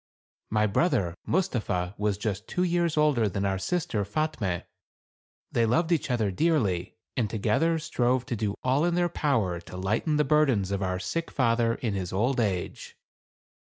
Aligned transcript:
My 0.49 0.65
brother 0.65 1.13
Mustapha 1.27 1.93
was 1.95 2.17
just 2.17 2.47
two 2.47 2.63
years 2.63 2.97
older 2.97 3.29
than 3.29 3.45
our 3.45 3.59
sister 3.59 4.03
Fatme. 4.03 4.63
They 5.51 5.67
loved 5.67 5.91
each 5.91 6.09
other 6.09 6.31
dearly, 6.31 6.95
and 7.15 7.29
together 7.29 7.77
strove 7.77 8.25
to 8.25 8.35
do 8.35 8.55
all 8.63 8.83
in 8.83 8.95
their 8.95 9.09
power 9.09 9.59
to 9.61 9.77
lighten 9.77 10.15
the 10.17 10.23
burdens 10.23 10.71
of 10.71 10.81
our 10.81 10.97
sick 10.97 11.29
father 11.29 11.75
in 11.75 11.93
his 11.93 12.11
old 12.11 12.39
age. 12.39 12.97